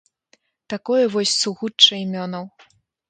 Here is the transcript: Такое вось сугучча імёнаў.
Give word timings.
Такое 0.73 1.03
вось 1.15 1.35
сугучча 1.43 1.93
імёнаў. 2.05 2.43